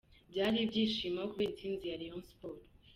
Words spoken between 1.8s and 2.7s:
ya Rayon Sport.